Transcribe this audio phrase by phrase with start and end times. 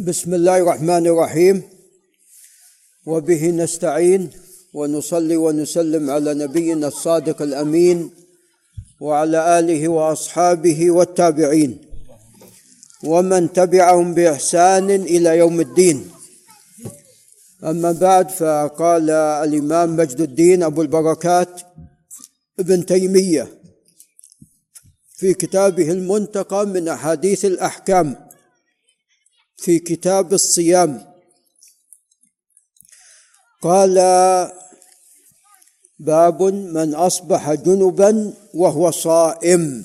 [0.00, 1.62] بسم الله الرحمن الرحيم.
[3.06, 4.30] وبه نستعين
[4.74, 8.10] ونصلي ونسلم على نبينا الصادق الأمين
[9.00, 11.78] وعلى آله وأصحابه والتابعين.
[13.04, 16.10] ومن تبعهم بإحسان إلى يوم الدين.
[17.64, 21.60] أما بعد فقال الإمام مجد الدين أبو البركات
[22.58, 23.48] ابن تيمية
[25.16, 28.25] في كتابه المنتقى من أحاديث الأحكام.
[29.56, 31.14] في كتاب الصيام.
[33.62, 33.94] قال
[35.98, 39.84] باب من أصبح جنبا وهو صائم.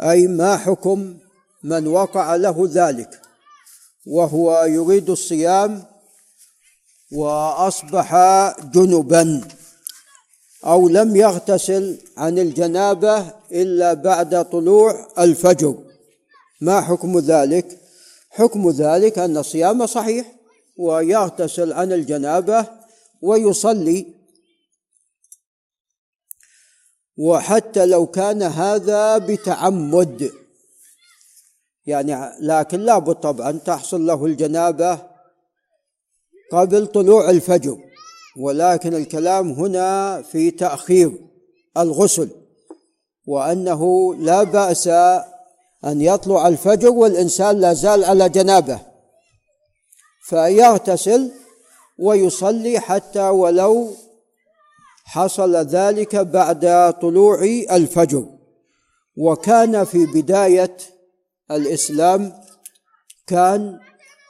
[0.00, 1.18] أي ما حكم
[1.62, 3.20] من وقع له ذلك؟
[4.06, 5.84] وهو يريد الصيام
[7.12, 8.14] وأصبح
[8.60, 9.48] جنبا
[10.64, 15.85] أو لم يغتسل عن الجنابة إلا بعد طلوع الفجر.
[16.60, 17.80] ما حكم ذلك؟
[18.30, 20.32] حكم ذلك أن الصيام صحيح
[20.76, 22.66] ويغتسل عن الجنابة
[23.22, 24.06] ويصلي.
[27.18, 30.32] وحتى لو كان هذا بتعمد
[31.86, 34.98] يعني لكن لابد طبعا تحصل له الجنابة
[36.52, 37.78] قبل طلوع الفجر.
[38.38, 41.12] ولكن الكلام هنا في تأخير
[41.76, 42.28] الغسل
[43.26, 44.88] وأنه لا بأس
[45.84, 48.80] أن يطلع الفجر والإنسان لا زال على جنابه
[50.26, 51.30] فيغتسل
[51.98, 53.90] ويصلي حتى ولو
[55.04, 58.26] حصل ذلك بعد طلوع الفجر.
[59.16, 60.76] وكان في بداية
[61.50, 62.32] الإسلام
[63.26, 63.78] كان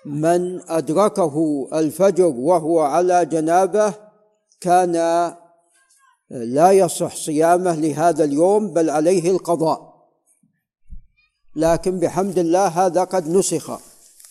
[0.07, 3.95] من أدركه الفجر وهو على جنابه
[4.61, 4.93] كان
[6.31, 9.86] لا يصح صيامه لهذا اليوم بل عليه القضاء.
[11.57, 13.81] لكن بحمد الله هذا قد نسخ.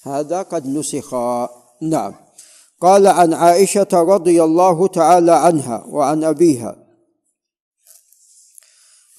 [0.04, 1.14] هذا قد نسخ.
[1.82, 2.14] نعم.
[2.82, 6.76] قال عن عائشة رضي الله تعالى عنها وعن أبيها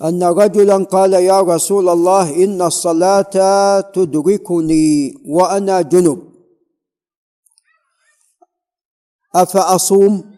[0.04, 6.22] أن رجلا قال يا رسول الله إن الصلاة تدركني وأنا جنب.
[9.34, 10.35] أفأصوم؟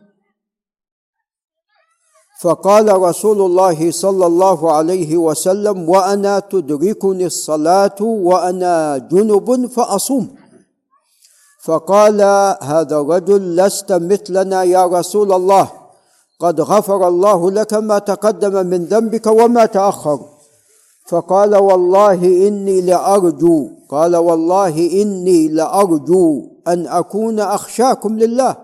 [2.40, 10.28] فقال رسول الله صلى الله عليه وسلم وأنا تدركني الصلاة وأنا جنب فأصوم.
[11.64, 12.20] فقال
[12.62, 15.70] هذا الرجل لست مثلنا يا رسول الله
[16.40, 20.20] قد غفر الله لك ما تقدم من ذنبك وما تأخر.
[21.06, 28.56] فقال والله إني لأرجو قال والله إني لأرجو أن أكون أخشاكم لله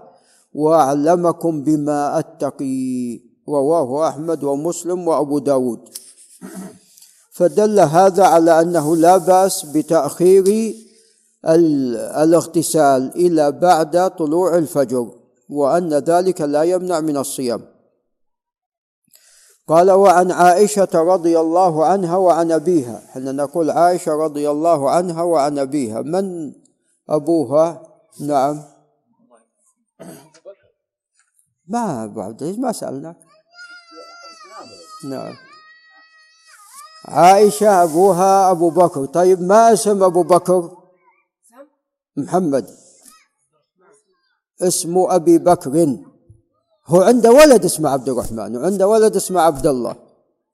[0.54, 3.33] وأعلمكم بما أتقي.
[3.48, 5.88] رواه أحمد ومسلم وأبو داود.
[7.32, 10.74] فدل هذا على أنه لا بأس بتأخير
[12.22, 15.12] الاغتسال إلى بعد طلوع الفجر
[15.48, 17.74] وأن ذلك لا يمنع من الصيام.
[19.68, 23.02] قال وعن عائشة رضي الله عنها وعن أبيها.
[23.10, 26.52] إحنا نقول عائشة رضي الله عنها وعن أبيها؟ من
[27.08, 27.82] أبوها؟
[28.20, 28.62] نعم.
[31.68, 33.16] ما عبد العزيز ما سألناك.
[35.04, 35.34] نعم.
[37.04, 39.04] عائشة أبوها أبو بكر.
[39.04, 40.76] طيب ما اسم أبو بكر؟
[42.16, 42.76] محمد.
[44.62, 45.98] اسمه أبي بكر.
[46.86, 49.96] هو عنده ولد اسمه عبد الرحمن وعنده ولد اسمه عبد الله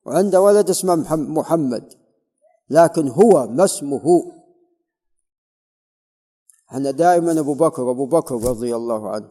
[0.05, 1.95] وعنده ولد اسمه محمد.
[2.71, 4.33] لكن هو ما اسمه؟
[6.71, 9.31] إحنا دائما أبو بكر أبو بكر رضي الله عنه.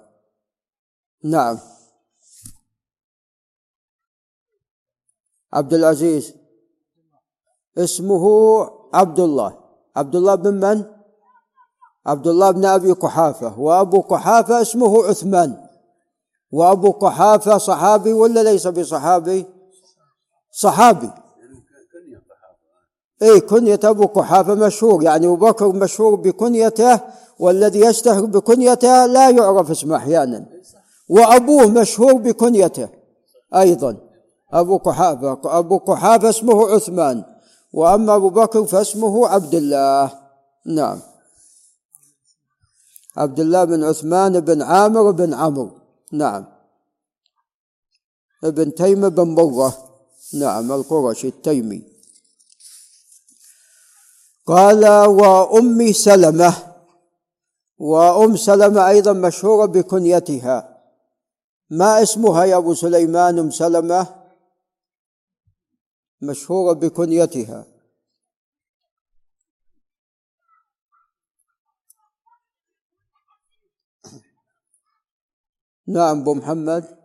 [1.24, 1.60] نعم.
[5.54, 6.34] عبد العزيز
[7.78, 8.26] اسمه
[8.94, 9.60] عبد الله
[9.96, 10.86] عبد الله بن من؟
[12.06, 13.60] عبد الله بن أبي قحافة.
[13.60, 15.58] وأبو قحافة اسمه عثمان.
[16.52, 19.46] وأبو قحافة صحابي ولا ليس بصحابي؟
[20.52, 21.10] صحابي.
[23.22, 25.04] اي كنية أبو قحافة مشهور.
[25.04, 27.00] يعني أبو بكر مشهور بكنيته
[27.40, 30.46] والذي يشتهر بكنيته لا يعرف اسمه أحيانا.
[31.10, 32.90] وأبوه مشهور بكنيته
[33.56, 34.09] أيضا.
[34.52, 37.24] أبو قحافه أبو قحافه اسمه عثمان
[37.74, 40.20] وأما أبو بكر فاسمه عبد الله.
[40.66, 41.00] نعم.
[43.18, 45.72] عبد الله بن عثمان بن عامر بن عمرو.
[46.12, 46.46] نعم.
[48.44, 49.78] ابن تيم بن مرة
[50.34, 51.84] نعم القرشي التيمي.
[54.48, 56.56] قال وأم سلمة.
[57.78, 60.78] وأم سلمة أيضا مشهورة بكنيتها.
[61.70, 64.19] ما اسمها يا أبو سليمان أم سلمة؟
[66.22, 67.66] مشهورة بكنيتها.
[75.88, 77.00] نعم أبو محمد.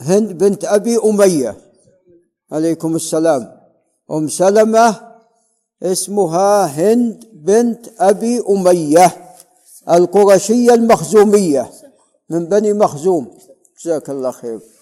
[0.00, 1.56] هند بنت أبي أمية.
[2.52, 3.60] عليكم السلام.
[4.10, 5.16] أم سلمة
[5.82, 9.34] اسمها هند بنت أبي أمية
[9.90, 11.70] القرشية المخزومية
[12.30, 13.38] من بني مخزوم.
[13.80, 14.75] جزاك الله خير.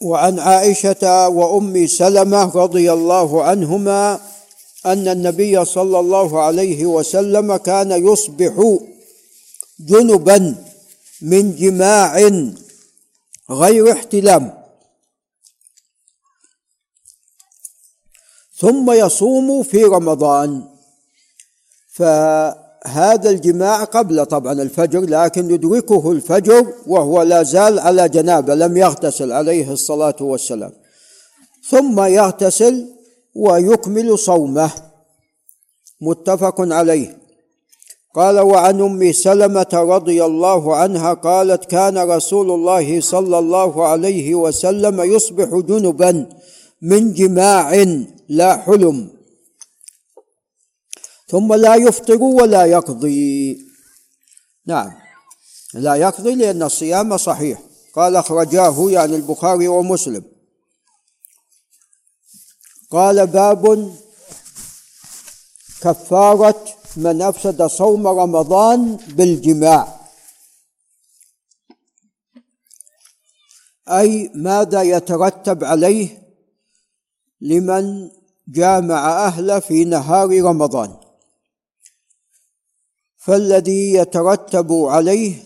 [0.00, 4.20] وعن عائشة وأم سلمة رضي الله عنهما
[4.86, 8.78] أن النبي صلى الله عليه وسلم كان يصبح
[9.80, 10.64] جنبا
[11.22, 12.30] من جماع
[13.50, 14.64] غير احتلام.
[18.56, 20.68] ثم يصوم في رمضان.
[22.84, 29.32] فهذا الجماع قبل طبعا الفجر لكن يدركه الفجر وهو لا زال على جنابة لم يغتسل
[29.32, 30.72] عليه الصلاة والسلام.
[31.68, 32.86] ثم يغتسل
[33.34, 34.70] ويكمل صومه.
[36.00, 37.20] متفق عليه.
[38.14, 45.00] قال وعن أم سلمة رضي الله عنها قالت كان رسول الله صلى الله عليه وسلم
[45.00, 46.26] يصبح جنبا
[46.82, 47.84] من جماع
[48.28, 49.19] لا حلم
[51.30, 53.58] ثم لا يفطر ولا يقضي.
[54.66, 54.92] نعم.
[55.74, 57.62] لا يقضي لأن الصيام صحيح.
[57.94, 60.24] قال أخرجاه يعني البخاري ومسلم.
[62.90, 63.94] قال باب
[65.80, 66.64] كفارة
[66.96, 70.00] من أفسد صوم رمضان بالجماع.
[73.88, 76.22] أي ماذا يترتب عليه
[77.40, 78.10] لمن
[78.48, 81.09] جامع أهله في نهار رمضان.
[83.20, 85.44] فالذي يترتب عليه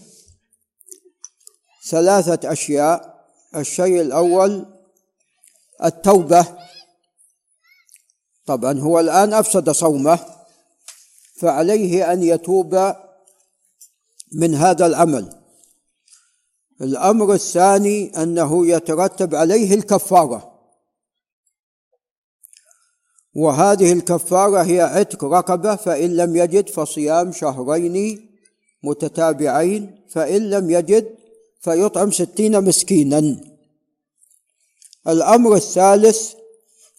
[1.89, 3.15] ثلاثة أشياء.
[3.57, 4.67] الشيء الأول
[5.85, 6.47] التوبة.
[8.47, 10.19] طبعا هو الآن أفسد صومه
[11.37, 12.95] فعليه أن يتوب
[14.33, 15.43] من هذا العمل.
[16.81, 20.54] الأمر الثاني أنه يترتب عليه الكفارة.
[23.35, 28.29] وهذه الكفارة هي عتق رقبة فإن لم يجد فصيام شهرين
[28.83, 31.07] متتابعين فإن لم يجد
[31.61, 33.37] فيطعم ستين مسكينا.
[35.09, 36.33] الأمر الثالث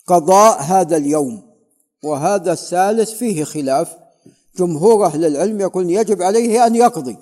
[0.08, 1.42] قضاء هذا اليوم
[2.04, 3.96] وهذا الثالث فيه خلاف.
[4.58, 7.18] جمهور أهل العلم يقول يجب عليه أن يقضي.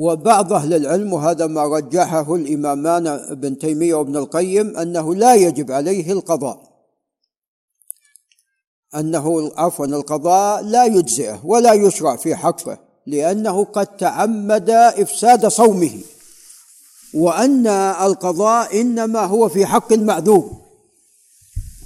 [0.00, 6.12] وبعض أهل العلم وهذا ما رجحه الإمامان ابن تيمية وابن القيم أنه لا يجب عليه
[6.12, 6.58] القضاء.
[8.94, 15.98] أنه عفوا القضاء لا يجزئه ولا يشرع في حقه لأنه قد تعمد إفساد صومه.
[17.14, 17.66] وأن
[18.06, 20.50] القضاء إنما هو في حق المعذور.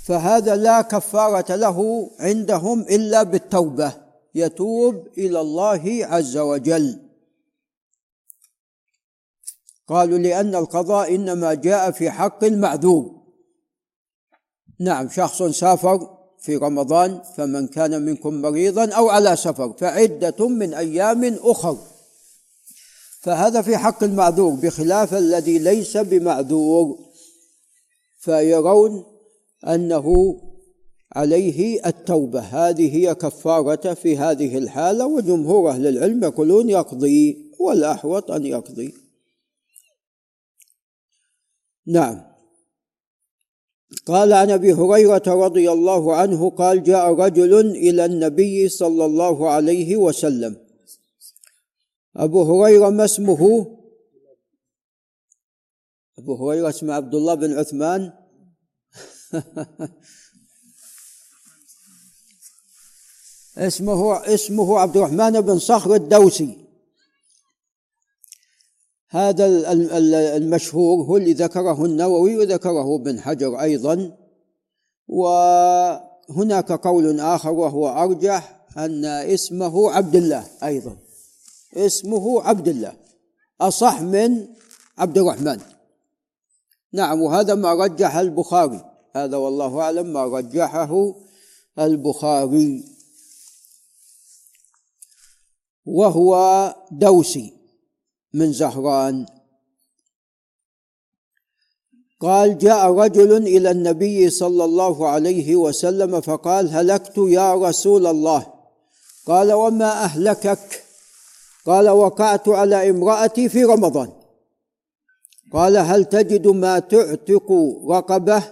[0.04, 3.92] فهذا لا كفارة له عندهم إلا بالتوبة
[4.34, 7.03] يتوب إلى الله عز وجل.
[9.88, 13.24] قالوا لأن القضاء إنما جاء في حق المعذور
[14.80, 16.14] نعم شخص سافر
[16.44, 21.78] في رمضان فمن كان منكم مريضا أو على سفر فعدة من أيام أخر.
[23.20, 26.98] فهذا في حق المعذور بخلاف الذي ليس بمعذور.
[28.18, 29.04] فيرون
[29.68, 30.36] أنه
[31.12, 32.40] عليه التوبة.
[32.40, 39.03] هذه هي كفارته في هذه الحالة وجمهور أهل العلم يقولون يقضي والأحوط أن يقضي.
[41.86, 42.34] نعم.
[44.06, 49.96] قال عن أبي هريرة رضي الله عنه قال جاء رجل إلى النبي صلى الله عليه
[49.96, 50.56] وسلم.
[52.16, 53.66] أبو هريرة ما اسمه؟
[56.18, 58.12] أبو هريرة اسمه عبد الله بن عثمان.
[63.56, 66.63] اسمه اسمه عبد الرحمن بن صخر الدوسي.
[69.14, 69.72] هذا
[70.36, 74.16] المشهور هو اللي ذكره النووي وذكره ابن حجر أيضا.
[75.08, 80.96] وهناك قول آخر وهو أرجح أن اسمه عبد الله أيضا.
[81.74, 82.92] اسمه عبد الله
[83.60, 84.46] أصح من
[84.98, 85.60] عبد الرحمن.
[86.92, 88.84] نعم وهذا ما رجح البخاري.
[89.16, 91.14] هذا والله أعلم ما رجحه
[91.78, 92.84] البخاري.
[95.86, 97.63] وهو دوسي.
[98.34, 99.26] من زهران.
[102.20, 108.46] قال جاء رجل إلى النبي صلى الله عليه وسلم فقال هلكت يا رسول الله.
[109.26, 110.84] قال وما أهلكك؟
[111.66, 114.12] قال وقعت على امرأتي في رمضان.
[115.52, 117.52] قال هل تجد ما تعتق
[117.90, 118.42] رقبة؟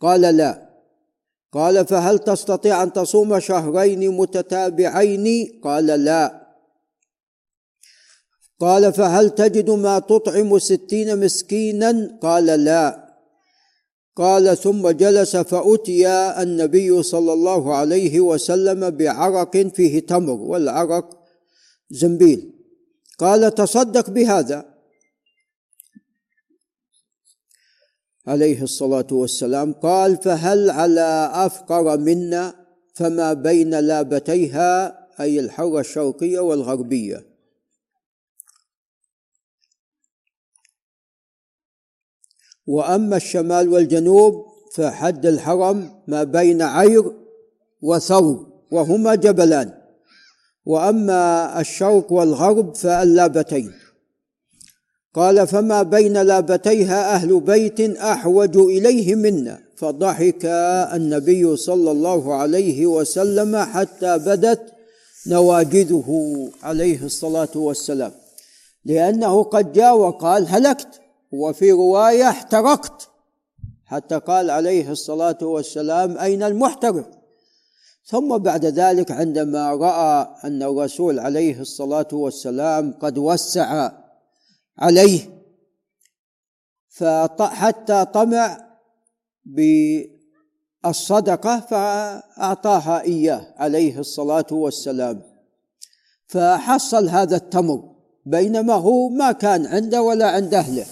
[0.00, 0.70] قال لا.
[1.52, 6.43] قال فهل تستطيع أن تصوم شهرين متتابعين؟ قال لا.
[8.60, 13.04] قال فهل تجد ما تطعم ستين مسكينا؟ قال لا.
[14.16, 21.18] قال ثم جلس فأتي النبي صلى الله عليه وسلم بعرق فيه تمر والعرق
[21.90, 22.52] زنبيل.
[23.18, 24.74] قال تصدق بهذا.
[28.26, 29.72] عليه الصلاة والسلام.
[29.72, 32.54] قال فهل على أفقر منا
[32.94, 37.33] فما بين لابتيها أي الحرة الشرقية والغربية؟
[42.66, 47.12] وأما الشمال والجنوب فحد الحرم ما بين عير
[47.82, 49.72] وثور وهما جبلان.
[50.66, 53.72] وأما الشرق والغرب فاللابتين
[55.14, 59.60] قال فما بين لابتيها أهل بيت أحوج إليه منا.
[59.76, 60.44] فضحك
[60.94, 64.72] النبي صلى الله عليه وسلم حتى بدت
[65.26, 66.08] نواجذه
[66.62, 68.12] عليه الصلاة والسلام.
[68.84, 71.00] لأنه قد جاء وقال هلكت.
[71.40, 73.10] وفي رواية احترقت.
[73.86, 77.10] حتى قال عليه الصلاة والسلام أين المحترق؟
[78.06, 83.92] ثم بعد ذلك عندما رأى أن الرسول عليه الصلاة والسلام قد وسع
[84.78, 85.20] عليه
[86.88, 88.58] فحتى طمع
[90.84, 95.22] بالصدقة فأعطاها إياه عليه الصلاة والسلام.
[96.26, 97.94] فحصل هذا التمر
[98.26, 100.86] بينما هو ما كان عنده ولا عند أهله.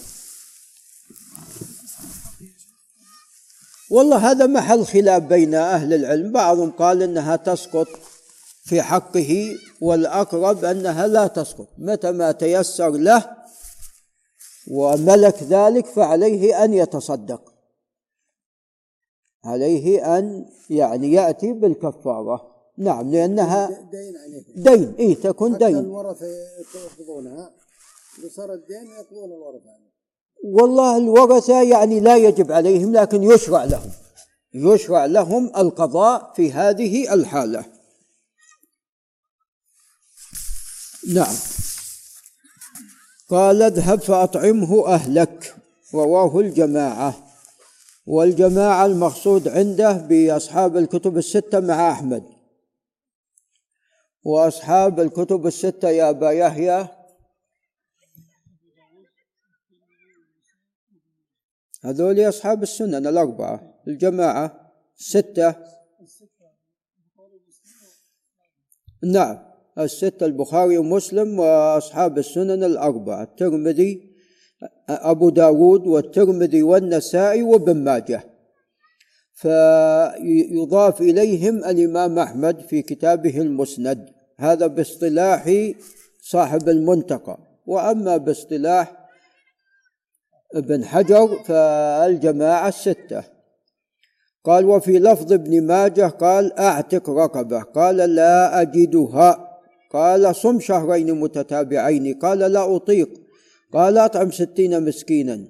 [3.93, 6.31] والله هذا محل خلاف بين أهل العلم.
[6.31, 7.87] بعضهم قال إنها تسقط
[8.63, 11.67] في حقه والأقرب أنها لا تسقط.
[11.77, 13.37] متى ما تيسر له
[14.71, 17.53] وملك ذلك فعليه أن يتصدق.
[19.45, 22.53] عليه أن يعني يأتي بالكفارة.
[22.77, 24.43] نعم لأنها دين عليه.
[24.55, 24.95] دين.
[24.99, 25.77] إيه تكون دين.
[25.77, 26.25] الورثة
[26.75, 27.51] يقبضونها
[28.25, 29.92] وصار الدين يقبضون الورثة.
[30.43, 33.91] والله الورثة يعني لا يجب عليهم لكن يشرع لهم.
[34.53, 37.65] يشرع لهم القضاء في هذه الحالة.
[41.13, 41.35] نعم.
[43.29, 45.55] قال اذهب فأطعمه أهلك.
[45.93, 47.27] رواه الجماعة.
[48.05, 52.23] والجماعة المقصود عنده بأصحاب الكتب الستة مع أحمد.
[54.23, 56.87] وأصحاب الكتب الستة يا أبا يحيى
[61.83, 65.55] هذول أصحاب السنن الأربعة الجماعة ستة
[69.03, 69.39] نعم
[69.79, 74.13] الستة البخاري ومسلم وأصحاب السنن الأربعة الترمذي
[74.89, 78.23] أبو داود والترمذي والنسائي وابن ماجه.
[79.33, 84.09] فيضاف إليهم الإمام أحمد في كتابه المسند
[84.39, 85.71] هذا باصطلاح
[86.21, 89.02] صاحب المنتقى وأما باصطلاح
[90.55, 93.23] ابن حجر فالجماعة الستة.
[94.45, 99.59] قال وفي لفظ ابن ماجه قال أعتق رقبة قال لا أجدها
[99.91, 103.09] قال صم شهرين متتابعين قال لا أطيق
[103.73, 105.45] قال أطعم ستين مسكينا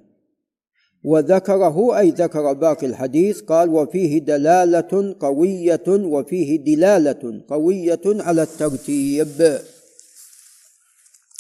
[1.06, 9.60] وذكره أي ذكر باقي الحديث قال وفيه دلالة قوية وفيه دلالة قوية على الترتيب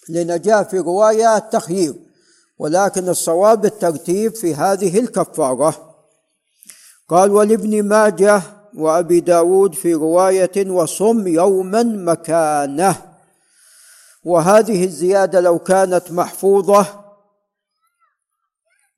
[0.10, 1.94] لأن جاء في رواية التخيير.
[2.64, 5.96] ولكن الصواب الترتيب في هذه الكفارة.
[7.10, 8.42] قال ولابن ماجه
[8.78, 12.96] وأبي داود في رواية وصم يوما مكانه.
[14.24, 16.86] وهذه الزيادة لو كانت محفوظة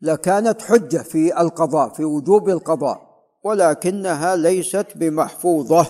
[0.01, 5.88] لكانت حجة في القضاء في وجوب القضاء ولكنها ليست بمحفوظة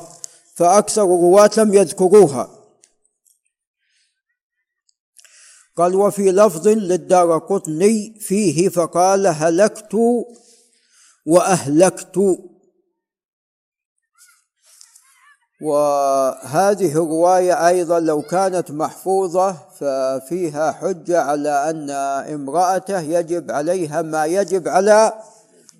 [0.55, 2.49] فأكثر الرواة لم يذكروها.
[5.75, 9.95] قال وفي لفظ للدار قطني فيه فقال هلكت
[11.25, 12.39] وأهلكت.
[15.61, 21.89] وهذه الرواية أيضا لو كانت محفوظة ففيها حجة على أن
[22.33, 25.13] امرأته يجب عليها ما يجب على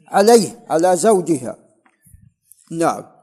[0.08, 1.58] عليه على زوجها.
[2.72, 3.15] نعم.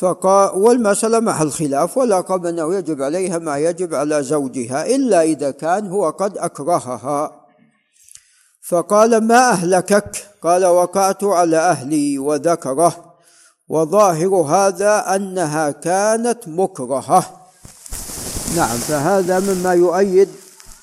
[0.00, 5.86] فقال والمسألة محل خلاف؟ ولا أنه يجب عليها ما يجب على زوجها إلا إذا كان
[5.86, 7.32] هو قد أكرهها.
[8.62, 13.14] فقال ما أهلكك؟ قال وقعت على أهلي وذكره.
[13.68, 17.24] وظاهر هذا أنها كانت مكرهة.
[18.56, 20.28] نعم فهذا مما يؤيد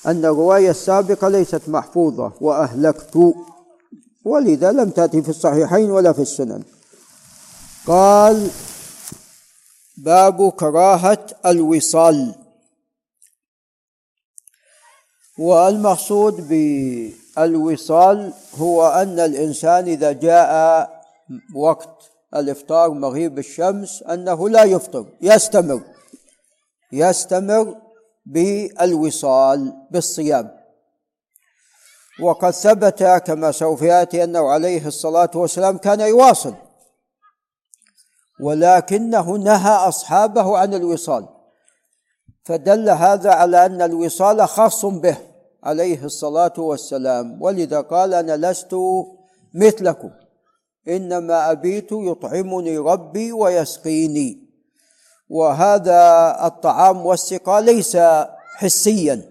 [0.06, 3.34] أن الرواية السابقة ليست محفوظة وأهلكت.
[4.24, 6.62] ولذا لم تأتي في الصحيحين ولا في السنن.
[7.86, 8.50] قال
[10.04, 12.34] باب كراهة الوصال.
[15.38, 20.90] والمقصود بالوصال هو أن الإنسان إذا جاء
[21.54, 25.82] وقت الإفطار مغيب الشمس أنه لا يفطر يستمر
[26.92, 27.76] يستمر
[28.26, 30.58] بالوصال بالصيام.
[32.22, 36.54] وقد ثبت كما سوف يأتي أنه عليه الصلاة والسلام كان يواصل.
[38.40, 41.28] ولكنه نهى أصحابه عن الوصال.
[42.44, 45.16] فدل هذا على أن الوصال خاص به
[45.64, 47.42] عليه الصلاة والسلام.
[47.42, 48.74] ولذا قال أنا لست
[49.54, 50.10] مثلكم.
[50.88, 54.48] إنما أبيت يطعمني ربي ويسقيني.
[55.28, 57.96] وهذا الطعام والسقاء ليس
[58.56, 59.22] حسيا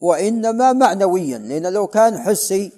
[0.00, 1.38] وإنما معنويا.
[1.38, 2.72] لأن لو كان حسي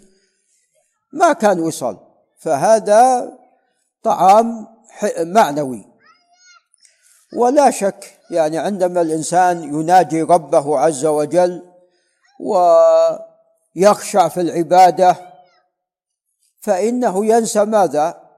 [1.12, 1.96] ما كان وصال.
[2.38, 3.32] فهذا
[4.02, 4.77] طعام
[5.18, 5.84] معنوي.
[7.36, 11.62] ولا شك يعني عندما الإنسان يناجي ربه عز وجل
[12.40, 15.16] ويخشع في العبادة
[16.60, 18.28] فإنه ينسى ماذا؟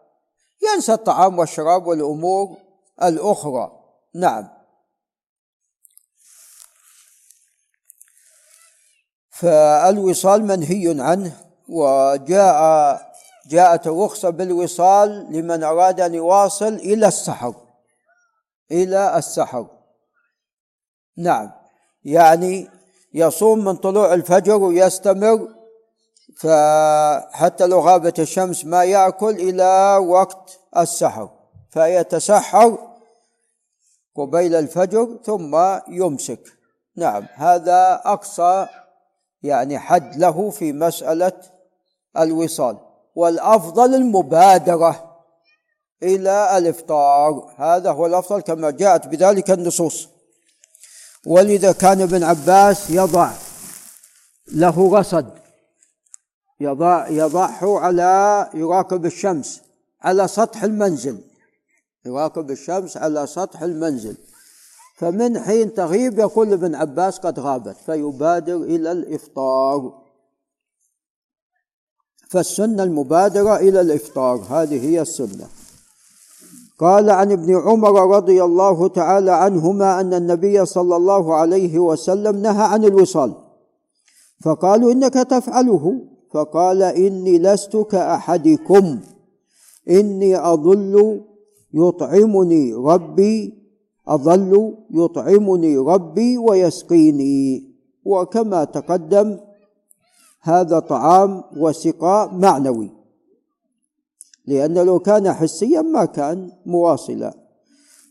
[0.75, 2.57] ينسى الطعام والشراب والأمور
[3.03, 3.73] الأخرى.
[4.15, 4.49] نعم.
[9.31, 11.33] فالوصال منهي عنه
[11.69, 13.10] وجاء
[13.51, 17.55] جاءت الرخصة بالوصال لمن أراد أن يواصل إلى السحر
[18.71, 19.67] إلى السحر
[21.19, 21.51] نعم.
[22.05, 22.69] يعني
[23.15, 25.49] يصوم من طلوع الفجر ويستمر
[26.37, 31.31] فحتى لو غابت الشمس ما يأكل إلى وقت السحر
[31.71, 32.79] فيتسحر
[34.17, 36.41] قبيل الفجر ثم يمسك.
[36.97, 37.27] نعم.
[37.35, 38.67] هذا أقصى
[39.43, 41.33] يعني حد له في مسألة
[42.19, 42.90] الوصال.
[43.21, 45.11] والأفضل المبادرة.
[46.03, 47.55] إلى الإفطار.
[47.57, 50.09] هذا هو الأفضل كما جاءت بذلك النصوص.
[51.27, 53.31] ولذا كان ابن عباس يضع
[54.53, 55.27] له رصد.
[56.61, 59.61] يضع يضعه على يراقب الشمس
[60.03, 61.21] على سطح المنزل.
[62.07, 64.17] يراقب الشمس على سطح المنزل.
[64.97, 70.10] فمن حين تغيب يقول ابن عباس قد غابت فيبادر إلى الإفطار.
[72.31, 75.47] فالسنة المبادرة إلى الإفطار هذه هي السنة.
[76.79, 82.63] قال عن ابن عمر رضي الله تعالى عنهما أن النبي صلى الله عليه وسلم نهى
[82.63, 83.33] عن الوصال.
[84.45, 86.01] فقالوا إنك تفعله.
[86.35, 88.99] فقال إني لست كأحدكم.
[89.91, 91.21] إني أظل
[91.75, 93.55] يطعمني ربي
[94.09, 97.71] أظل يطعمني ربي ويسقيني.
[98.05, 99.39] وكما تقدم
[100.43, 102.91] هذا طعام وسقاء معنوي.
[104.47, 107.35] لأن لو كان حسيا ما كان مواصلا.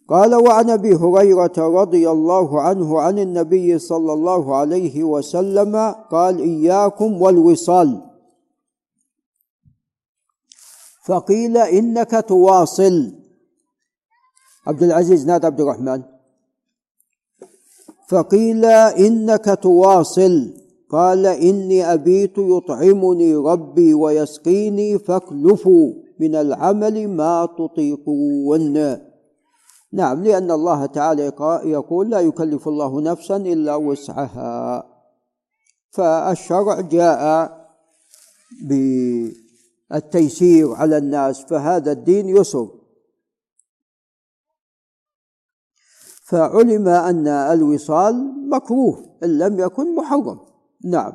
[0.08, 5.76] قال وعن أبي هريرة رضي الله عنه عن النبي صلى الله عليه وسلم
[6.12, 8.02] قال إياكم والوصال.
[11.06, 13.14] فقيل إنك تواصل.
[14.68, 16.04] عبد العزيز نادى عبد الرحمن.
[18.08, 20.59] فقيل إنك تواصل.
[20.90, 28.98] قال إني أبيت يطعمني ربي ويسقيني فاكلفوا من العمل ما تطيقون.
[29.94, 31.32] نعم لأن الله تعالى
[31.66, 34.84] يقول لا يكلف الله نفسا إلا وسعها.
[35.92, 37.52] فالشرع جاء
[39.92, 42.68] بالتيسير على الناس فهذا الدين يسر.
[46.24, 50.49] فعلم أن الوصال مكروه إن لم يكن محرم.
[50.86, 51.14] نعم.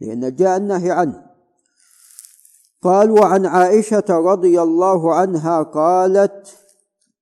[0.00, 1.28] لأن جاء النهي عنه.
[2.82, 6.48] قال وعن عائشة رضي الله عنها قالت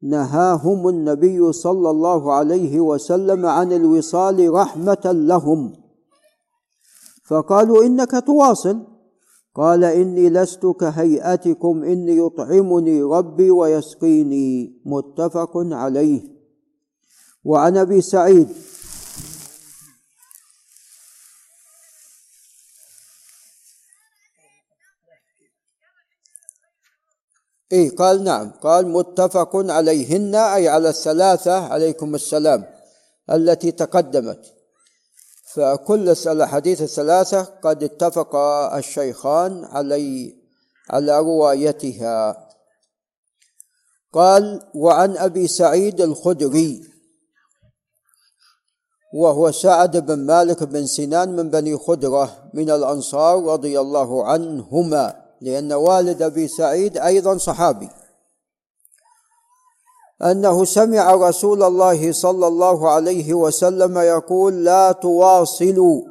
[0.03, 5.73] نهاهم النبي صلى الله عليه وسلم عن الوصال رحمة لهم.
[7.29, 8.87] فقالوا إنك تواصل.
[9.55, 14.83] قال إني لست كهيئتكم إني يطعمني ربي ويسقيني.
[14.85, 16.37] متفق عليه.
[17.45, 18.49] وعن أبي سعيد
[27.72, 28.50] اي قال نعم.
[28.50, 32.64] قال متفق عليهن أي على الثلاثة عليكم السلام
[33.31, 34.52] التي تقدمت.
[35.55, 38.37] فكل الاحاديث الثلاثة قد اتفق
[38.74, 40.37] الشيخان علي
[40.90, 42.48] على روايتها.
[44.12, 46.83] قال وعن أبي سعيد الخدري
[49.14, 55.26] وهو سعد بن مالك بن سنان من بني خدرة من الأنصار رضي الله عنهما.
[55.40, 57.88] لأن والد أبي سعيد أيضا صحابي.
[60.22, 66.03] أنه سمع رسول الله صلى الله عليه وسلم يقول لا تواصلوا.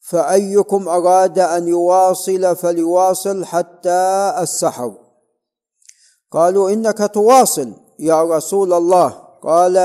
[0.00, 4.94] فأيكم أراد أن يواصل فليواصل حتى السحر.
[6.32, 9.08] قالوا إنك تواصل يا رسول الله.
[9.42, 9.76] قال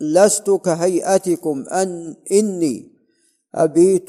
[0.00, 2.92] لست كهيئتكم أن إني
[3.54, 4.08] أبيت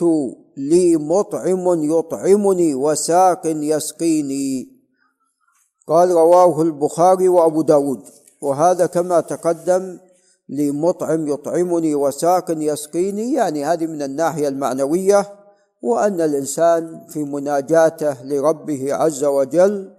[0.58, 4.78] لي مطعم يطعمني وساق يسقيني.
[5.88, 8.04] قال رواه البخاري وأبو داود.
[8.42, 10.00] وهذا كما تقدم
[10.50, 15.34] لمطعم يطعمني وساق يسقيني يعني هذه من الناحية المعنوية
[15.82, 19.94] وأن الإنسان في مناجاته لربه عز وجل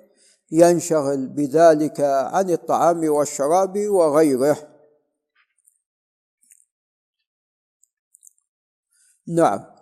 [0.50, 4.56] ينشغل بذلك عن الطعام والشراب وغيره.
[9.26, 9.77] نعم.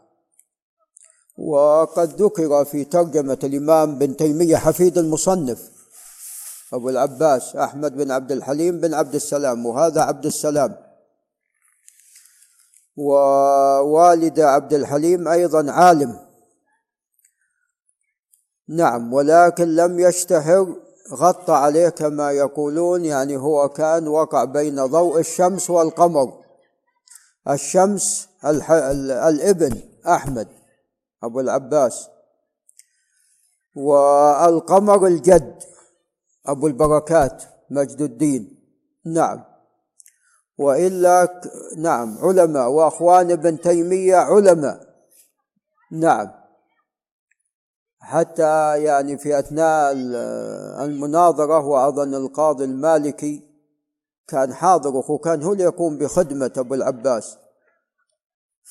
[1.38, 5.70] وقد ذكر في ترجمة الإمام بن تيمية حفيد المصنف
[6.72, 10.76] أبو العباس أحمد بن عبد الحليم بن عبد السلام وهذا عبد السلام.
[12.96, 16.18] ووالد عبد الحليم أيضا عالم.
[18.68, 20.76] نعم ولكن لم يشتهر
[21.12, 26.44] غطى عليه كما يقولون يعني هو كان وقع بين ضوء الشمس والقمر.
[27.50, 28.70] الشمس الح...
[28.70, 30.55] الإبن أحمد.
[31.26, 32.08] أبو العباس.
[33.74, 35.62] والقمر الجد
[36.46, 38.62] أبو البركات مجد الدين.
[39.06, 39.44] نعم.
[40.58, 41.40] وإلا
[41.78, 42.68] نعم علماء.
[42.68, 44.86] وأخوان ابن تيمية علماء.
[45.92, 46.30] نعم.
[48.00, 49.92] حتى يعني في أثناء
[50.84, 53.42] المناظرة وأظن القاضي المالكي
[54.28, 57.38] كان حاضر وكان هو اللي يقوم بخدمة أبو العباس.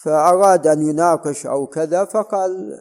[0.03, 2.79] فأراد أن يناقش أو كذا فقال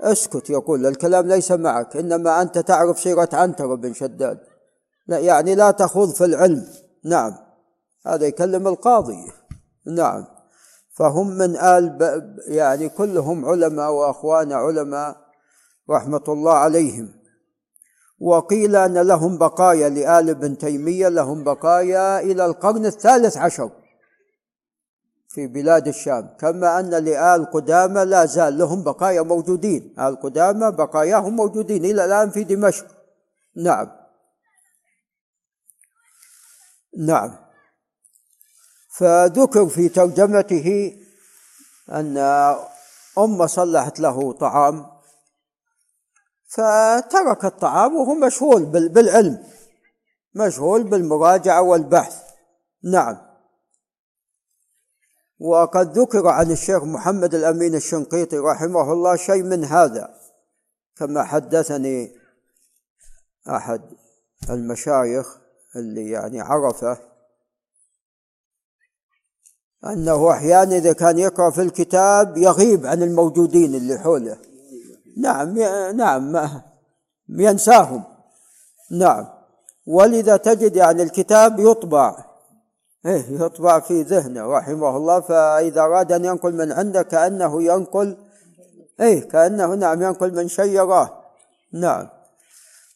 [0.00, 4.38] اسكت يقول الكلام ليس معك إنما أنت تعرف سيرة عنتر بن شداد.
[5.06, 6.66] لا يعني لا تخوض في العلم.
[7.04, 7.34] نعم.
[8.06, 9.32] هذا يكلم القاضي.
[9.86, 10.24] نعم.
[10.96, 11.98] فهم من آل
[12.48, 15.16] يعني كلهم علماء وأخوان علماء
[15.90, 17.08] رحمة الله عليهم.
[18.20, 23.70] وقيل أن لهم بقايا لآل ابن تيمية لهم بقايا إلى القرن الثالث عشر.
[25.34, 26.36] في بلاد الشام.
[26.40, 29.94] كما أن لآل قدامى لا زال لهم بقايا موجودين.
[29.98, 32.86] آل قدامى بقاياهم موجودين إلى الآن في دمشق.
[33.56, 33.90] نعم.
[36.98, 37.36] نعم.
[38.98, 40.96] فذكر في ترجمته
[41.92, 42.18] أن
[43.18, 44.86] أم صلحت له طعام.
[46.48, 49.44] فترك الطعام وهو مشغول بالعلم.
[50.34, 52.22] مشغول بالمراجعة والبحث.
[52.84, 53.33] نعم.
[55.40, 60.14] وقد ذكر عن الشيخ محمد الأمين الشنقيطي رحمه الله شيء من هذا
[60.96, 62.16] كما حدثني
[63.48, 63.80] أحد
[64.50, 65.38] المشايخ
[65.76, 66.98] اللي يعني عرفه
[69.86, 74.36] أنه أحيانا إذا كان يقرأ في الكتاب يغيب عن الموجودين اللي حوله.
[75.16, 75.58] نعم
[75.96, 76.52] نعم
[77.28, 78.02] ينساهم.
[78.90, 79.26] نعم.
[79.86, 82.33] ولذا تجد يعني الكتاب يطبع.
[83.06, 88.16] إيه يطبع في ذهنه رحمه الله فإذا أراد أن ينقل من عنده كأنه ينقل
[89.00, 91.24] إيه كأنه نعم ينقل من شيء يراه
[91.72, 92.08] نعم.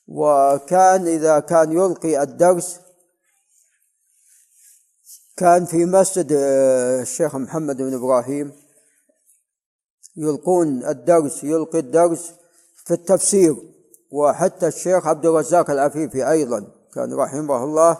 [0.09, 2.81] وكان إذا كان يلقي الدرس
[5.37, 8.53] كان في مسجد آه، الشيخ محمد بن إبراهيم
[10.17, 12.33] يلقون الدرس يلقي الدرس
[12.85, 13.57] في التفسير.
[14.11, 17.99] وحتى الشيخ عبد الرزاق العفيفي أيضا كان رحمه الله.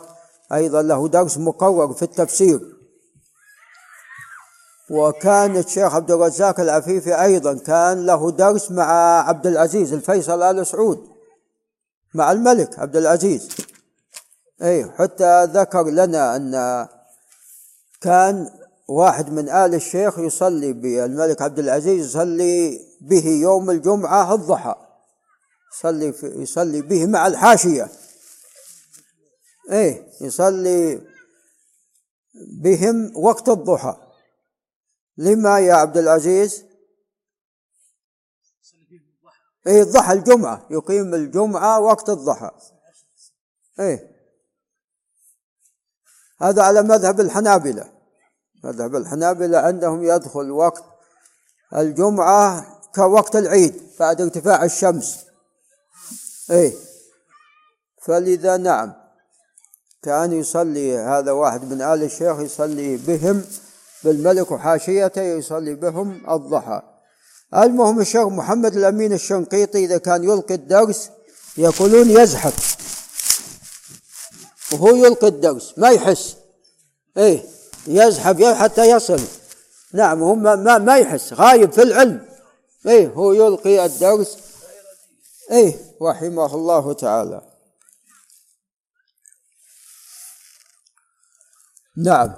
[0.53, 2.59] أيضا له درس مقرر في التفسير.
[4.91, 11.07] وكان الشيخ عبد الرزاق العفيفي أيضا كان له درس مع عبد العزيز الفيصل آل سعود
[12.13, 13.49] مع الملك عبد العزيز.
[14.61, 16.87] أي حتى ذكر لنا أن
[18.01, 18.49] كان
[18.87, 24.75] واحد من آل الشيخ يصلي بالملك عبد العزيز يصلي به يوم الجمعة الضحى
[25.73, 27.89] يصلي يصلي به مع الحاشية.
[29.71, 31.01] إيه يصلي
[32.61, 33.95] بهم وقت الضحى.
[35.17, 36.65] لما يا عبد العزيز؟
[39.67, 40.67] إيه الضحى الجمعة.
[40.69, 42.51] يقيم الجمعة وقت الضحى.
[43.79, 44.19] إيه.
[46.41, 47.93] هذا على مذهب الحنابلة.
[48.63, 50.83] مذهب الحنابلة عندهم يدخل وقت
[51.75, 55.25] الجمعة كوقت العيد بعد ارتفاع الشمس.
[56.51, 56.73] إيه.
[58.01, 58.98] فلذا نعم.
[60.03, 63.43] كان يصلي هذا واحد من آل الشيخ يصلي بهم
[64.03, 66.81] بالملك وحاشيته يصلي بهم الضحى.
[67.55, 71.09] المهم الشيخ محمد الأمين الشنقيطي إذا كان يلقي الدرس
[71.57, 72.77] يقولون يزحف.
[74.73, 76.35] وهو يلقي الدرس ما يحس.
[77.17, 77.43] إيه
[77.87, 79.19] يزحف حتى يصل.
[79.93, 82.25] نعم هم ما, ما يحس غايب في العلم.
[82.85, 84.37] إيه هو يلقي الدرس.
[85.51, 87.48] إيه رحمه الله تعالى.
[91.99, 92.35] نعم.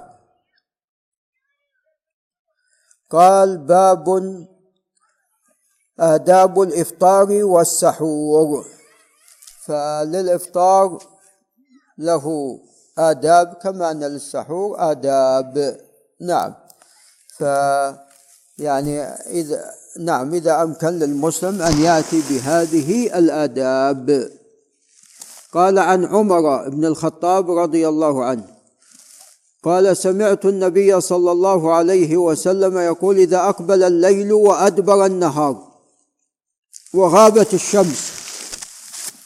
[3.10, 4.06] قال باب
[6.00, 8.66] آداب الإفطار والسحور.
[9.64, 10.98] فللإفطار
[11.98, 12.58] له
[12.98, 15.80] آداب كما أن للسحور آداب.
[16.20, 16.54] نعم.
[17.38, 17.40] ف
[18.58, 19.02] يعني
[19.40, 24.30] إذا نعم إذا أمكن للمسلم أن يأتي بهذه الآداب.
[25.52, 28.61] قال عن عمر بن الخطاب رضي الله عنه
[29.62, 35.68] قال سمعت النبي صلى الله عليه وسلم يقول إذا أقبل الليل وأدبر النهار
[36.94, 38.12] وغابت الشمس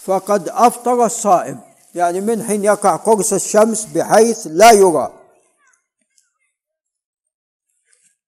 [0.04, 1.60] فقد أفطر الصائم.
[1.94, 5.12] يعني من حين يقع قرص الشمس بحيث لا يرى.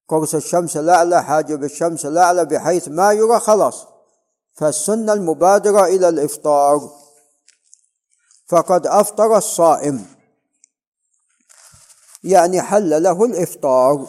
[0.09, 3.85] قرص الشمس الأعلى حاجب الشمس الأعلى بحيث ما يرى خلاص.
[4.55, 6.91] فالسنة المبادرة إلى الإفطار.
[8.49, 10.18] فقد أفطر الصائم.
[12.25, 14.07] يعني حل له الإفطار.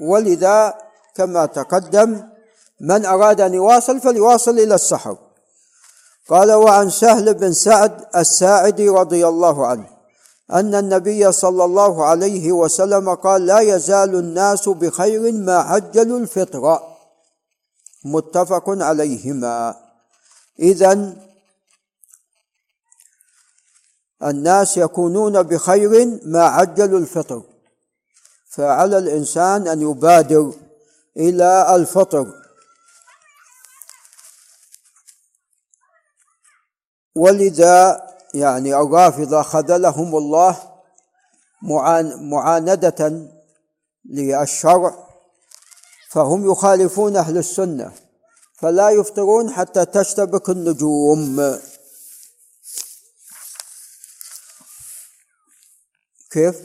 [0.00, 0.74] ولذا
[1.14, 2.22] كما تقدم
[2.80, 5.16] من أراد أن يواصل فليواصل إلى السحر.
[6.28, 9.86] قال وعن سهل بن سعد الساعدي رضي الله عنه
[10.52, 16.80] أن النبي صلى الله عليه وسلم قال لا يزال الناس بخير ما عجلوا الفطر.
[18.04, 19.76] متفق عليهما.
[20.58, 21.12] اذا
[24.22, 27.42] الناس يكونون بخير ما عجلوا الفطر.
[28.50, 30.52] فعلى الإنسان أن يبادر
[31.16, 32.26] إلى الفطر.
[37.14, 40.56] ولذا يعني الرافضة خذلهم الله
[42.20, 43.28] معاندة
[44.04, 45.06] للشرع.
[46.10, 47.92] فهم يخالفون أهل السنة.
[48.58, 51.58] فلا يفطرون حتى تشتبك النجوم.
[56.30, 56.56] كيف؟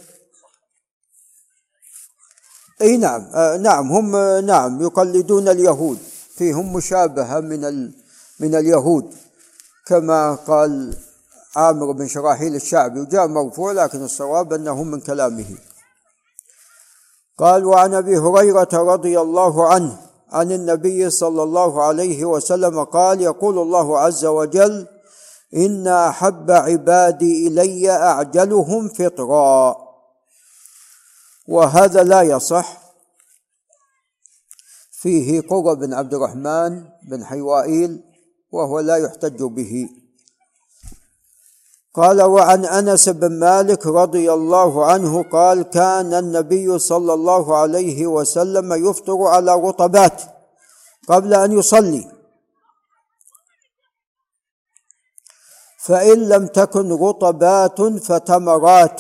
[2.82, 6.00] إي نعم آه نعم هم نعم يقلدون اليهود
[6.36, 7.92] فيهم مشابهة من
[8.40, 9.14] من اليهود
[9.86, 10.98] كما قال
[11.56, 15.58] عامر بن شراحيل الشعبي وجاء مرفوع لكن الصواب أنه من كلامه
[17.38, 19.98] قال وعن أبي هريرة رضي الله عنه
[20.32, 24.88] عن النبي صلى الله عليه وسلم قال يقول الله عز وجل
[25.56, 29.76] ان احب عبادي الي اعجلهم فطرا.
[31.48, 32.82] وهذا لا يصح.
[34.92, 38.04] فيه قرة بن عبد الرحمن بن حيوائيل
[38.52, 39.90] وهو لا يحتج به.
[41.94, 48.90] قال وعن أنس بن مالك رضي الله عنه قال كان النبي صلى الله عليه وسلم
[48.90, 50.22] يفطر على رطبات
[51.08, 52.21] قبل أن يصلي.
[55.86, 59.00] فإن لم تكن رطبات فتمرات.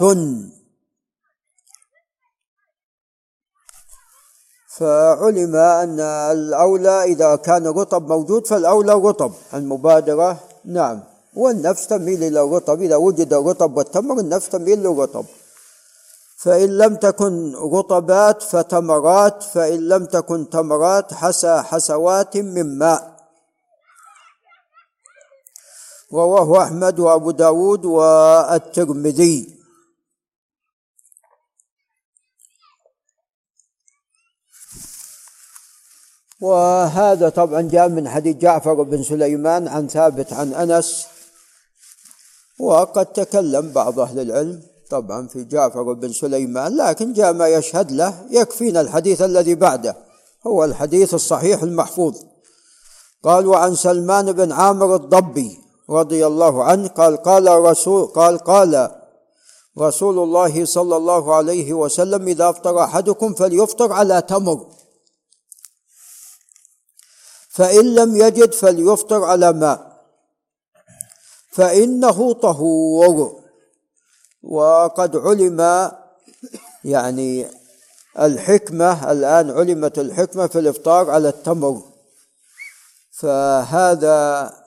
[4.77, 11.03] فعلم أن الأولى إذا كان رطب موجود فالأولى رطب المبادرة نعم.
[11.35, 15.25] والنفس تميل إلى الرطب إذا وجد الرطب والتمر النفس تميل للرطب
[16.37, 23.10] فإن لم تكن رطبات فتمرات فإن لم تكن تمرات حسى حسوات من ماء.
[26.13, 29.61] رواه أحمد وأبو داود والترمذي.
[36.41, 41.07] وهذا طبعا جاء من حديث جعفر بن سليمان عن ثابت عن أنس.
[42.59, 48.27] وقد تكلم بعض أهل العلم طبعا في جعفر بن سليمان لكن جاء ما يشهد له
[48.31, 49.95] يكفينا الحديث الذي بعده
[50.47, 52.17] هو الحديث الصحيح المحفوظ.
[53.23, 59.01] قال وعن سلمان بن عامر الضبي رضي الله عنه قال قال رسول قال قال
[59.77, 64.67] رسول الله صلى الله عليه وسلم إذا أفطر أحدكم فليفطر على تمر.
[67.49, 70.01] فإن لم يجد فليفطر على ماء.
[71.51, 73.41] فإنه طهور.
[74.43, 75.91] وقد علم
[76.83, 77.47] يعني
[78.19, 81.81] الحكمة الآن علمت الحكمة في الإفطار على التمر.
[83.11, 84.60] فهذا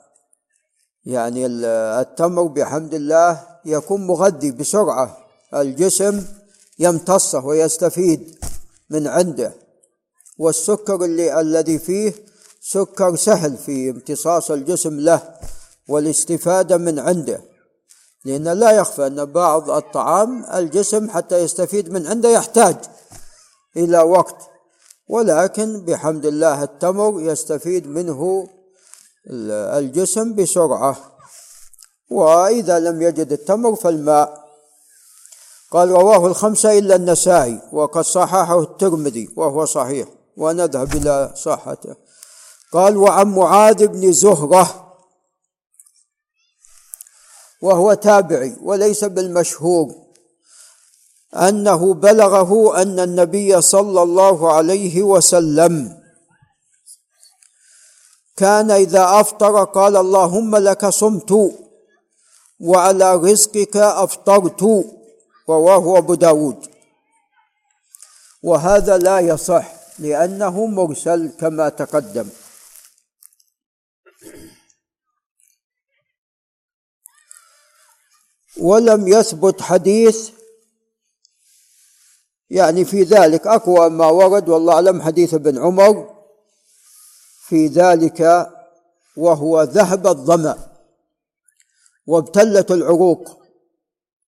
[1.05, 5.17] يعني التمر بحمد الله يكون مغذي بسرعة.
[5.53, 6.25] الجسم
[6.79, 8.45] يمتصه ويستفيد
[8.89, 9.53] من عنده.
[10.37, 12.13] والسكر اللي الذي فيه
[12.61, 15.21] سكر سهل في امتصاص الجسم له
[15.89, 17.41] والاستفادة من عنده.
[18.25, 22.75] لأن لا يخفى أن بعض الطعام الجسم حتى يستفيد من عنده يحتاج
[23.77, 24.37] إلى وقت.
[25.07, 28.47] ولكن بحمد الله التمر يستفيد منه
[29.29, 30.97] الجسم بسرعة.
[32.09, 34.45] وإذا لم يجد التمر فالماء.
[35.71, 40.07] قال رواه الخمسة إلا النسائي وقد صححه الترمذي وهو صحيح
[40.37, 41.95] ونذهب إلى صحته.
[42.71, 44.85] قال وعن معاذ بن زهرة
[47.61, 49.95] وهو تابعي وليس بالمشهور
[51.33, 56.04] أنه بلغه أن النبي صلى الله عليه وسلم
[58.37, 61.31] كان إذا أفطر قال اللهم لك صمت
[62.59, 64.63] وعلى رزقك أفطرت
[65.49, 66.67] رواه أبو داود.
[68.43, 72.29] وهذا لا يصح لأنه مرسل كما تقدم.
[78.57, 80.29] ولم يثبت حديث
[82.49, 86.14] يعني في ذلك أقوى ما ورد والله أعلم حديث ابن عمر.
[87.47, 88.49] في ذلك
[89.17, 90.57] وهو ذهب الظمأ
[92.07, 93.37] وابتلت العروق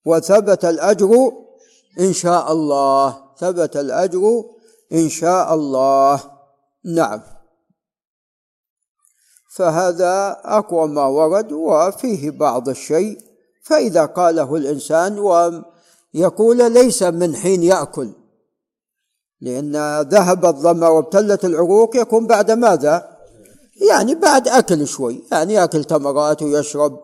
[0.06, 1.32] وثبت الأجر
[2.00, 4.44] إن شاء الله ثبت الأجر
[4.94, 6.24] إن شاء الله.
[6.86, 7.22] نعم.
[9.56, 13.18] فهذا أقوى ما ورد وفيه بعض الشيء.
[13.64, 18.12] فإذا قاله الإنسان ويقول ليس من حين يأكل.
[19.42, 23.18] لأن ذهب الظمأ وابتلت العروق يكون بعد ماذا؟
[23.90, 27.00] يعني بعد أكل شوي يعني يأكل تمرات ويشرب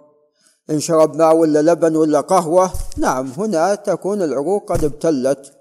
[0.70, 2.74] إن شرب ماء ولا لبن ولا قهوة.
[2.98, 5.54] نعم هنا تكون العروق قد ابتلت.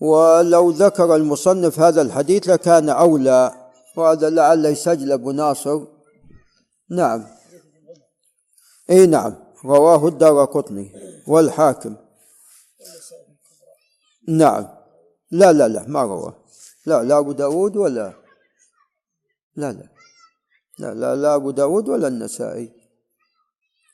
[0.00, 3.52] ولو ذكر المصنف هذا الحديث لكان أولى
[3.96, 5.86] وهذا لعل يسجل أبو ناصر.
[6.90, 7.26] نعم.
[8.90, 9.49] إي نعم.
[9.64, 10.92] رواه الدار قطني
[11.26, 11.96] والحاكم.
[14.28, 14.68] نعم.
[15.30, 16.44] لا لا لا ما رواه.
[16.86, 18.14] لا لا أبو داود ولا
[19.56, 19.88] لا لا
[20.78, 22.72] لا لا, لا أبو داود ولا النسائي.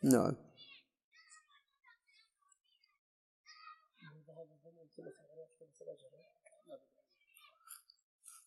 [0.03, 0.33] نعم.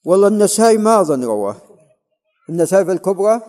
[0.03, 1.61] والله النسائي ما أظن رواه.
[2.49, 3.41] النسائي في الكبرى؟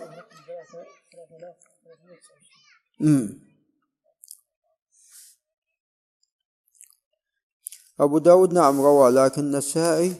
[3.01, 3.40] امم
[8.01, 10.15] أبو داود نعم روى لكن النسائي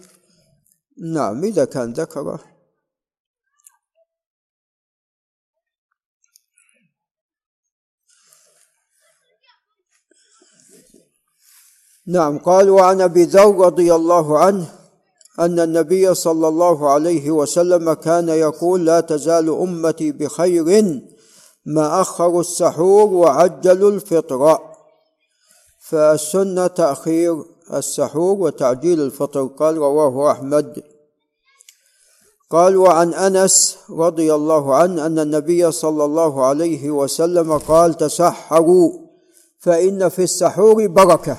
[0.98, 2.40] نعم إذا كان ذكره
[12.08, 14.76] نعم قال وعن أبي ذر رضي الله عنه
[15.40, 21.02] أن النبي صلى الله عليه وسلم كان يقول لا تزال أمتي بخير
[21.66, 24.60] ما اخروا السحور وعجلوا الفطر.
[25.80, 27.44] فالسنة تأخير.
[27.74, 29.46] السحور وتعجيل الفطر.
[29.46, 30.84] قال رواه أحمد.
[32.50, 38.92] قال وعن أنس رضي الله عنه أن النبي صلى الله عليه وسلم قال تسحروا
[39.60, 41.38] فإن في السحور بركة.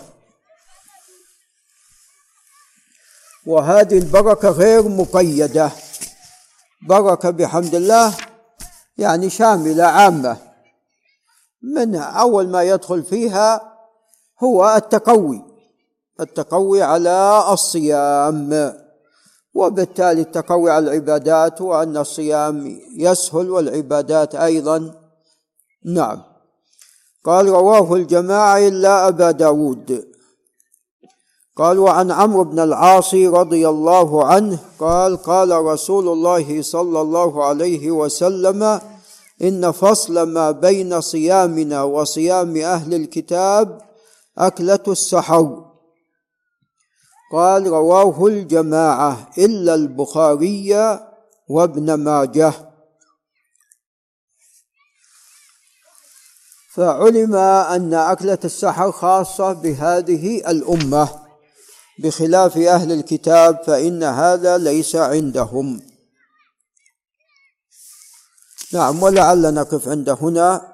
[3.46, 5.70] وهذه البركة غير مقيدة.
[6.88, 8.16] بركة بحمد الله
[8.98, 10.36] يعني شاملة عامة.
[11.62, 13.78] من أول ما يدخل فيها
[14.42, 15.51] هو التقوي.
[16.22, 18.72] التقوي على الصيام.
[19.54, 24.94] وبالتالي التقوي على العبادات وأن الصيام يسهل والعبادات أيضا.
[25.84, 26.22] نعم.
[27.24, 30.12] قال رواه الجماعة إلا أبا داود.
[31.56, 37.90] قال وعن عمرو بن العاص رضي الله عنه قال قال رسول الله صلى الله عليه
[37.90, 38.80] وسلم
[39.42, 43.80] إن فصل ما بين صيامنا وصيام أهل الكتاب
[44.38, 45.71] أكلة السحر.
[47.32, 50.98] قال رواه الجماعة إلا البخاري
[51.48, 52.52] وابن ماجه.
[56.74, 61.08] فعلم أن أكلة السحر خاصة بهذه الأمة.
[61.98, 65.82] بخلاف أهل الكتاب فإن هذا ليس عندهم.
[68.72, 70.68] نعم ولعل نقف عند هنا.